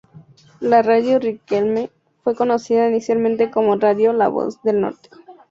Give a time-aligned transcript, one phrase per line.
[0.61, 1.91] La Radio Riquelme
[2.23, 5.11] fue conocida inicialmente como Radio La Voz del Norte.